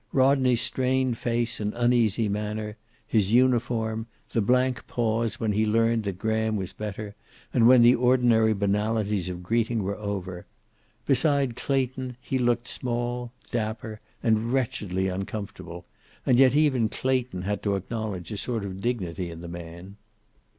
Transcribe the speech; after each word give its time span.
Rodney's 0.11 0.61
strained 0.61 1.19
face 1.19 1.59
and 1.59 1.75
uneasy 1.75 2.27
manner, 2.27 2.75
his 3.05 3.31
uniform, 3.35 4.07
the 4.31 4.41
blank 4.41 4.87
pause 4.87 5.39
when 5.39 5.51
he 5.51 5.61
had 5.61 5.69
learned 5.69 6.05
that 6.05 6.17
Graham 6.17 6.55
was 6.55 6.73
better, 6.73 7.13
and 7.53 7.67
when 7.67 7.83
the 7.83 7.93
ordinary 7.93 8.53
banalities 8.53 9.29
of 9.29 9.43
greeting 9.43 9.83
were 9.83 9.97
over. 9.99 10.47
Beside 11.05 11.55
Clayton 11.55 12.17
he 12.19 12.39
looked 12.39 12.67
small, 12.67 13.31
dapper, 13.51 13.99
and 14.23 14.51
wretchedly 14.51 15.07
uncomfortable, 15.07 15.85
and 16.25 16.39
yet 16.39 16.55
even 16.55 16.89
Clayton 16.89 17.43
had 17.43 17.61
to 17.61 17.75
acknowledge 17.75 18.31
a 18.31 18.37
sort 18.37 18.65
of 18.65 18.81
dignity 18.81 19.29
in 19.29 19.41
the 19.41 19.47
man. 19.47 19.97